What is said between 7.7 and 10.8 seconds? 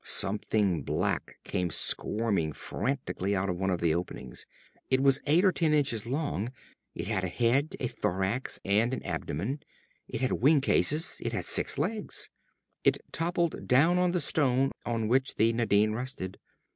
a thorax, and an abdomen. It had wing